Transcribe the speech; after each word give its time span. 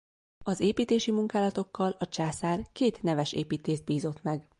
Az 0.43 0.59
építési 0.59 1.11
munkálatokkal 1.11 1.95
a 1.99 2.07
császár 2.09 2.67
két 2.71 3.01
neves 3.01 3.31
építészt 3.33 3.85
bízott 3.85 4.23
meg. 4.23 4.47